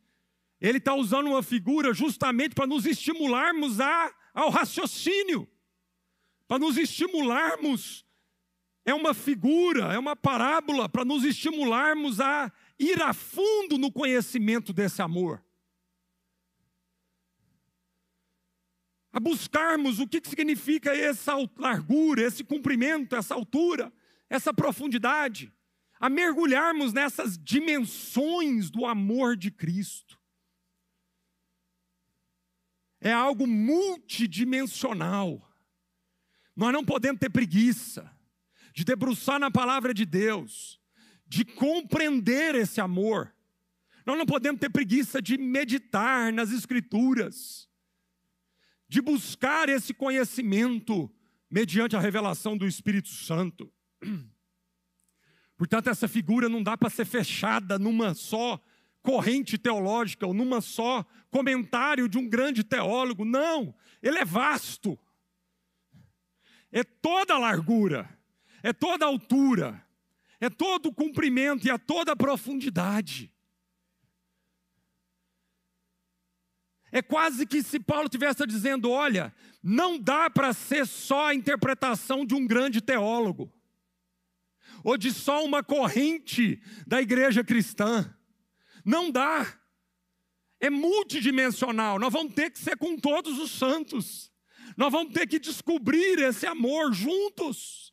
[0.59, 5.47] ele está usando uma figura justamente para nos estimularmos a, ao raciocínio,
[6.45, 8.05] para nos estimularmos.
[8.85, 14.73] É uma figura, é uma parábola para nos estimularmos a ir a fundo no conhecimento
[14.73, 15.41] desse amor.
[19.13, 23.93] A buscarmos o que significa essa largura, esse comprimento, essa altura
[24.33, 25.53] essa profundidade,
[25.99, 30.19] a mergulharmos nessas dimensões do amor de Cristo.
[32.99, 35.47] É algo multidimensional.
[36.55, 38.11] Nós não podemos ter preguiça
[38.73, 40.81] de debruçar na palavra de Deus,
[41.27, 43.31] de compreender esse amor.
[44.03, 47.69] Nós não podemos ter preguiça de meditar nas Escrituras,
[48.93, 51.11] de buscar esse conhecimento
[51.49, 53.73] mediante a revelação do Espírito Santo.
[55.57, 58.61] Portanto, essa figura não dá para ser fechada numa só
[59.01, 63.25] corrente teológica ou numa só comentário de um grande teólogo.
[63.25, 64.95] Não, ele é vasto.
[66.71, 68.07] É toda a largura,
[68.61, 69.83] é toda a altura,
[70.39, 73.32] é todo o comprimento e é toda a profundidade.
[76.95, 79.33] É quase que se Paulo estivesse dizendo: olha,
[79.63, 83.51] não dá para ser só a interpretação de um grande teólogo
[84.83, 88.15] ou de só uma corrente da igreja cristã.
[88.85, 89.59] Não dá.
[90.59, 91.97] É multidimensional.
[91.97, 94.31] Nós vamos ter que ser com todos os santos.
[94.77, 97.92] Nós vamos ter que descobrir esse amor juntos.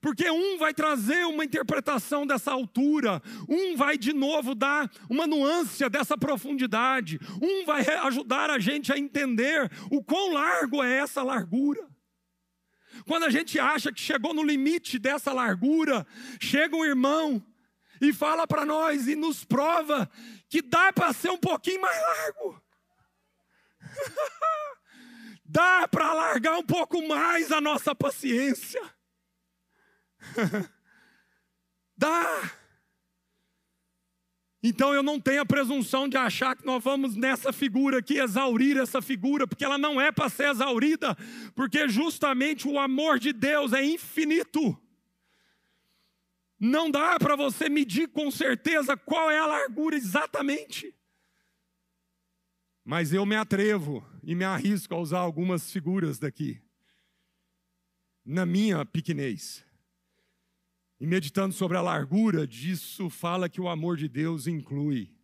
[0.00, 5.88] Porque um vai trazer uma interpretação dessa altura, um vai de novo dar uma nuance
[5.88, 11.86] dessa profundidade, um vai ajudar a gente a entender o quão largo é essa largura.
[13.06, 16.06] Quando a gente acha que chegou no limite dessa largura,
[16.40, 17.44] chega um irmão
[18.00, 20.08] e fala para nós e nos prova
[20.48, 22.62] que dá para ser um pouquinho mais largo.
[25.44, 28.80] dá para alargar um pouco mais a nossa paciência.
[31.96, 32.52] dá.
[34.62, 38.76] Então eu não tenho a presunção de achar que nós vamos nessa figura aqui exaurir
[38.76, 41.16] essa figura, porque ela não é para ser exaurida,
[41.54, 44.76] porque justamente o amor de Deus é infinito.
[46.58, 50.92] Não dá para você medir com certeza qual é a largura exatamente.
[52.84, 56.60] Mas eu me atrevo e me arrisco a usar algumas figuras daqui,
[58.24, 59.67] na minha pequenez.
[61.00, 65.14] E meditando sobre a largura disso, fala que o amor de Deus inclui.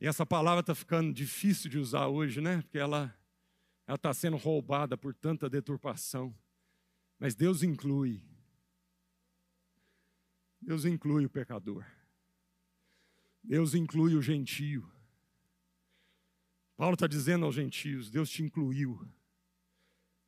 [0.00, 2.60] E essa palavra está ficando difícil de usar hoje, né?
[2.60, 3.16] Porque ela
[3.88, 6.34] está sendo roubada por tanta deturpação.
[7.18, 8.22] Mas Deus inclui.
[10.60, 11.86] Deus inclui o pecador.
[13.42, 14.90] Deus inclui o gentio.
[16.76, 19.08] Paulo está dizendo aos gentios: Deus te incluiu.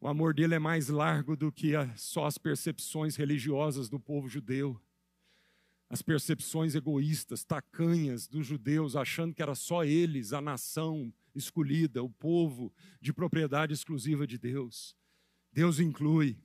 [0.06, 4.80] O amor dele é mais largo do que só as percepções religiosas do povo judeu.
[5.90, 12.08] As percepções egoístas, tacanhas dos judeus, achando que era só eles, a nação escolhida, o
[12.08, 14.96] povo de propriedade exclusiva de Deus.
[15.52, 16.38] Deus inclui.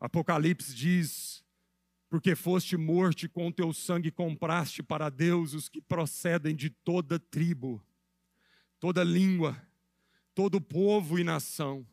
[0.00, 1.44] Apocalipse diz:
[2.08, 7.84] Porque foste morto com teu sangue compraste para Deus os que procedem de toda tribo,
[8.80, 9.62] toda língua,
[10.34, 11.86] todo povo e nação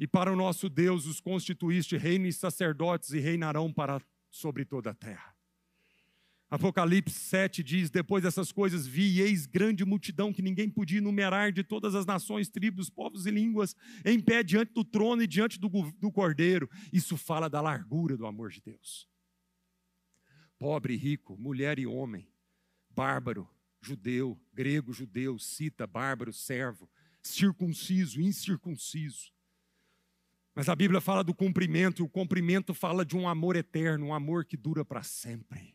[0.00, 4.92] e para o nosso Deus os constituíste reino e sacerdotes e reinarão para sobre toda
[4.92, 5.36] a terra.
[6.48, 11.52] Apocalipse 7 diz: Depois dessas coisas vi e eis grande multidão que ninguém podia enumerar
[11.52, 15.60] de todas as nações, tribos, povos e línguas, em pé diante do trono e diante
[15.60, 16.68] do, do cordeiro.
[16.90, 19.06] Isso fala da largura do amor de Deus.
[20.58, 22.26] Pobre e rico, mulher e homem,
[22.88, 23.46] bárbaro,
[23.82, 26.90] judeu, grego, judeu, cita, bárbaro, servo,
[27.22, 29.30] circunciso, incircunciso
[30.60, 34.12] mas a Bíblia fala do cumprimento, e o cumprimento fala de um amor eterno, um
[34.12, 35.74] amor que dura para sempre.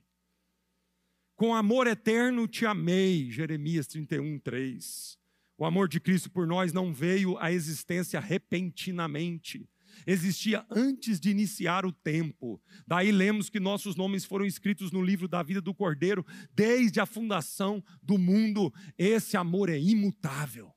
[1.36, 5.18] Com amor eterno te amei, Jeremias 31, 3.
[5.58, 9.68] O amor de Cristo por nós não veio à existência repentinamente,
[10.06, 12.62] existia antes de iniciar o tempo.
[12.86, 16.24] Daí lemos que nossos nomes foram escritos no livro da vida do Cordeiro
[16.54, 18.72] desde a fundação do mundo.
[19.00, 20.75] Esse amor é imutável.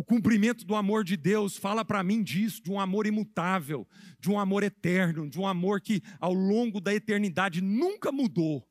[0.00, 3.86] O cumprimento do amor de Deus fala para mim disso, de um amor imutável,
[4.18, 8.66] de um amor eterno, de um amor que ao longo da eternidade nunca mudou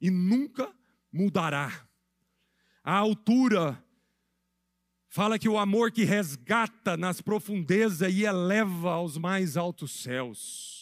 [0.00, 0.72] e nunca
[1.12, 1.84] mudará.
[2.84, 3.84] A altura
[5.08, 10.79] Fala que o amor que resgata nas profundezas e eleva aos mais altos céus.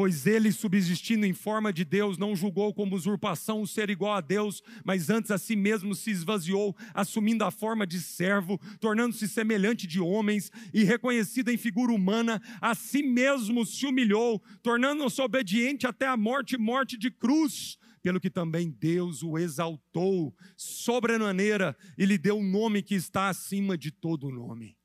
[0.00, 4.22] Pois ele, subsistindo em forma de Deus, não julgou como usurpação o ser igual a
[4.22, 9.86] Deus, mas antes a si mesmo se esvaziou, assumindo a forma de servo, tornando-se semelhante
[9.86, 16.06] de homens e reconhecido em figura humana, a si mesmo se humilhou, tornando-se obediente até
[16.06, 22.38] a morte morte de cruz pelo que também Deus o exaltou sobremaneira e lhe deu
[22.38, 24.78] um nome que está acima de todo nome.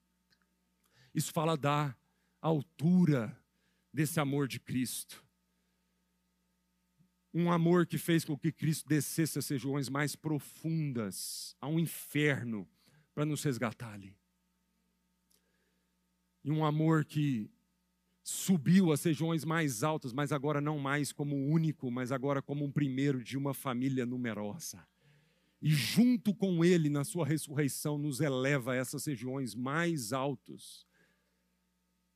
[1.14, 1.96] Isso fala da
[2.42, 3.45] altura
[3.96, 5.24] desse amor de Cristo.
[7.34, 12.68] Um amor que fez com que Cristo descesse as regiões mais profundas, ao inferno,
[13.14, 14.18] para nos resgatar ali.
[16.44, 17.50] E um amor que
[18.22, 22.72] subiu às regiões mais altas, mas agora não mais como único, mas agora como um
[22.72, 24.86] primeiro de uma família numerosa.
[25.62, 30.86] E junto com ele, na sua ressurreição, nos eleva a essas regiões mais altas.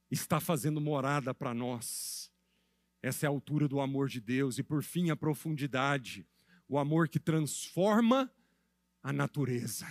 [0.09, 2.31] Está fazendo morada para nós.
[3.01, 4.57] Essa é a altura do amor de Deus.
[4.57, 6.25] E por fim, a profundidade.
[6.67, 8.31] O amor que transforma
[9.01, 9.87] a natureza.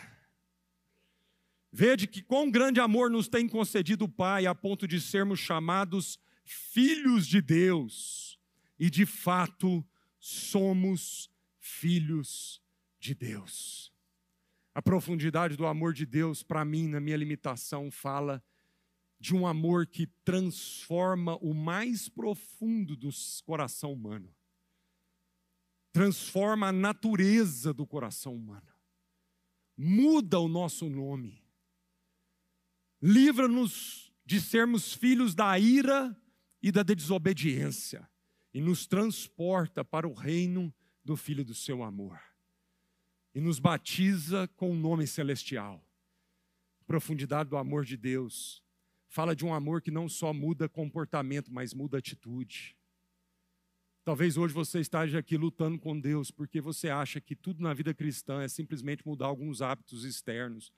[1.71, 6.19] Vede que quão grande amor nos tem concedido o Pai, a ponto de sermos chamados
[6.45, 8.39] filhos de Deus.
[8.79, 9.85] E de fato,
[10.19, 12.63] somos filhos
[12.99, 13.93] de Deus.
[14.75, 18.43] A profundidade do amor de Deus, para mim, na minha limitação, fala
[19.19, 23.11] de um amor que transforma o mais profundo do
[23.45, 24.35] coração humano.
[25.93, 28.69] Transforma a natureza do coração humano.
[29.77, 31.43] Muda o nosso nome
[33.01, 36.17] livra-nos de sermos filhos da ira
[36.63, 38.09] e da desobediência,
[38.53, 42.21] e nos transporta para o reino do Filho do seu amor,
[43.35, 45.83] e nos batiza com o um nome celestial.
[46.87, 48.63] Profundidade do amor de Deus,
[49.09, 52.77] fala de um amor que não só muda comportamento, mas muda atitude.
[54.05, 57.93] Talvez hoje você esteja aqui lutando com Deus porque você acha que tudo na vida
[57.93, 60.73] cristã é simplesmente mudar alguns hábitos externos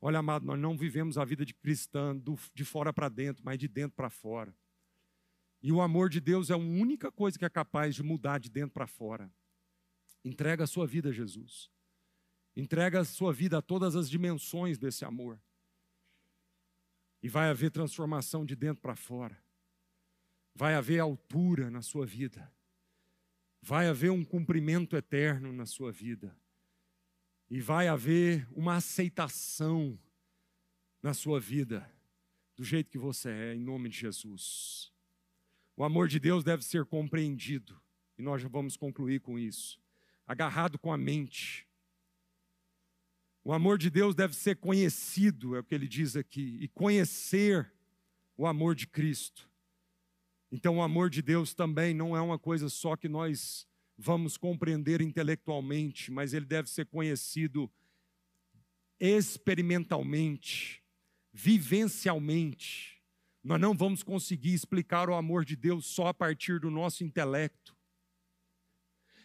[0.00, 2.16] Olha, amado, nós não vivemos a vida de cristã
[2.54, 4.54] de fora para dentro, mas de dentro para fora.
[5.62, 8.50] E o amor de Deus é a única coisa que é capaz de mudar de
[8.50, 9.32] dentro para fora.
[10.24, 11.70] Entrega a sua vida a Jesus.
[12.54, 15.40] Entrega a sua vida a todas as dimensões desse amor.
[17.26, 19.36] E vai haver transformação de dentro para fora.
[20.54, 22.48] Vai haver altura na sua vida.
[23.60, 26.32] Vai haver um cumprimento eterno na sua vida
[27.50, 29.98] e vai haver uma aceitação
[31.02, 31.92] na sua vida,
[32.54, 34.92] do jeito que você é, em nome de Jesus.
[35.76, 37.76] O amor de Deus deve ser compreendido,
[38.16, 39.80] e nós já vamos concluir com isso.
[40.24, 41.65] Agarrado com a mente.
[43.46, 47.72] O amor de Deus deve ser conhecido, é o que ele diz aqui, e conhecer
[48.36, 49.48] o amor de Cristo.
[50.50, 53.64] Então, o amor de Deus também não é uma coisa só que nós
[53.96, 57.70] vamos compreender intelectualmente, mas ele deve ser conhecido
[58.98, 60.82] experimentalmente,
[61.32, 63.00] vivencialmente.
[63.44, 67.76] Nós não vamos conseguir explicar o amor de Deus só a partir do nosso intelecto.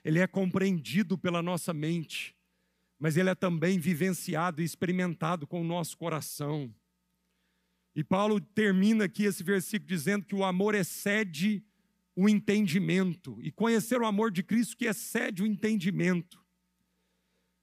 [0.03, 2.35] Ele é compreendido pela nossa mente,
[3.01, 6.71] mas ele é também vivenciado e experimentado com o nosso coração.
[7.95, 11.65] E Paulo termina aqui esse versículo dizendo que o amor excede
[12.15, 16.39] o entendimento e conhecer o amor de Cristo que excede o entendimento.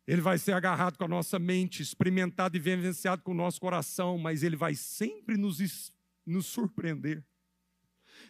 [0.08, 4.18] Ele vai ser agarrado com a nossa mente, experimentado e vivenciado com o nosso coração,
[4.18, 5.92] mas ele vai sempre nos,
[6.26, 7.24] nos surpreender.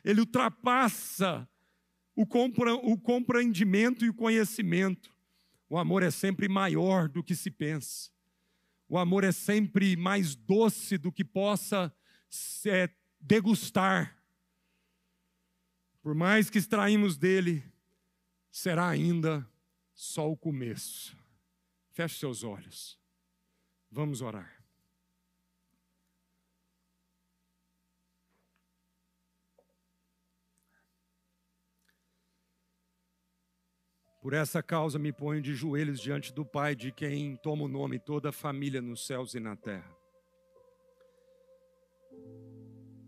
[0.05, 1.49] Ele ultrapassa
[2.15, 2.27] o,
[2.83, 5.17] o compreendimento e o conhecimento.
[5.69, 8.11] O amor é sempre maior do que se pensa.
[8.89, 11.95] O amor é sempre mais doce do que possa
[12.67, 12.89] é,
[13.21, 14.17] degustar.
[16.01, 17.63] Por mais que extraímos dele,
[18.51, 19.47] será ainda
[19.95, 21.17] só o começo.
[21.91, 22.99] Feche seus olhos.
[23.91, 24.58] Vamos orar.
[34.21, 37.99] Por essa causa me ponho de joelhos diante do Pai, de quem toma o nome
[38.01, 39.97] toda a família nos céus e na terra.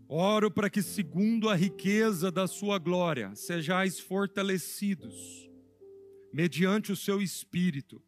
[0.07, 5.49] Oro para que, segundo a riqueza da sua glória, sejais fortalecidos,
[6.33, 8.01] mediante o seu espírito,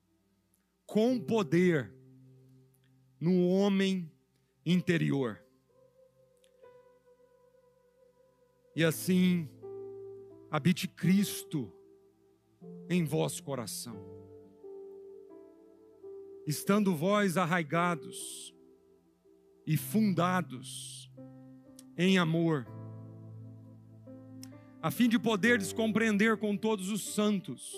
[0.85, 1.93] com poder,
[3.19, 4.11] no homem
[4.65, 5.41] interior.
[8.75, 9.49] E assim,
[10.49, 11.71] habite Cristo
[12.89, 14.13] em vosso coração.
[16.45, 18.53] estando vós arraigados
[19.65, 21.09] e fundados
[21.97, 22.67] em amor,
[24.81, 27.73] a fim de poderes compreender com todos os santos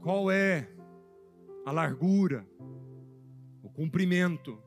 [0.00, 0.70] qual é
[1.66, 2.46] a largura,
[3.62, 4.62] o comprimento,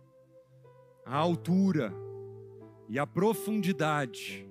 [1.05, 1.93] a altura
[2.89, 4.45] e a profundidade,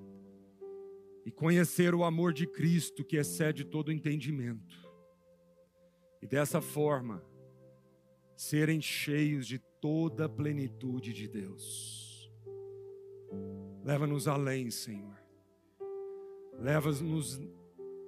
[1.25, 4.91] e conhecer o amor de Cristo que excede todo entendimento,
[6.21, 7.25] e dessa forma
[8.37, 12.31] serem cheios de toda a plenitude de Deus.
[13.85, 15.21] Leva-nos além, Senhor.
[16.59, 17.41] Leva-nos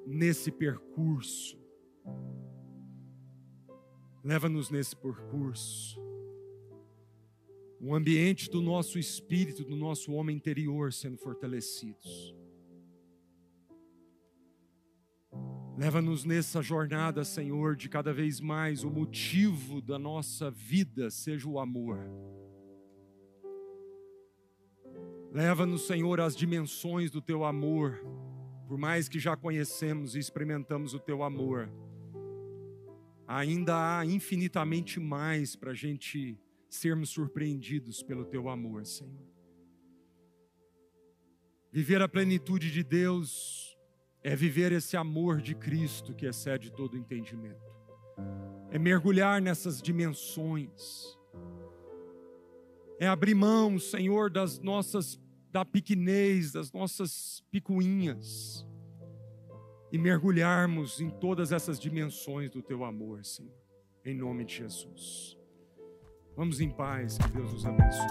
[0.07, 1.59] nesse percurso.
[4.23, 6.01] Leva-nos nesse percurso.
[7.81, 12.35] Um ambiente do nosso espírito, do nosso homem interior sendo fortalecidos.
[15.77, 21.59] Leva-nos nessa jornada, Senhor, de cada vez mais o motivo da nossa vida seja o
[21.59, 21.99] amor.
[25.33, 27.99] Leva-nos, Senhor, às dimensões do teu amor,
[28.69, 31.69] por mais que já conhecemos e experimentamos o teu amor,
[33.27, 39.27] ainda há infinitamente mais para a gente sermos surpreendidos pelo teu amor, Senhor.
[41.73, 43.74] Viver a plenitude de Deus
[44.25, 47.63] é viver esse amor de Cristo que excede todo entendimento,
[48.71, 51.19] é mergulhar nessas dimensões,
[52.99, 55.21] é abrir mão, Senhor, das nossas,
[55.53, 58.67] da pequenez, das nossas picuinhas,
[59.93, 63.53] e mergulharmos em todas essas dimensões do Teu amor, Senhor,
[64.05, 65.39] em nome de Jesus.
[66.35, 68.09] Vamos em paz, que Deus nos abençoe.